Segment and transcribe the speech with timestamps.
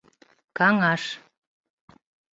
[0.57, 1.03] Каҥаш